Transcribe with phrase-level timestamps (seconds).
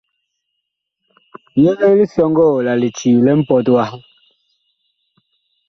[1.63, 3.97] Yegee lisɔŋgɔɔ la licii li mpɔt waha.